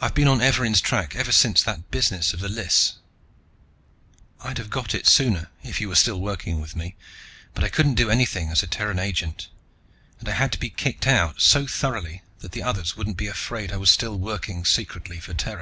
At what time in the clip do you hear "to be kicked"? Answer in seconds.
10.54-11.06